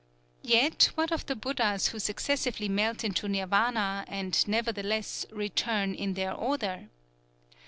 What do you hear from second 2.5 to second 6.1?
melt into Nirvana, and nevertheless "return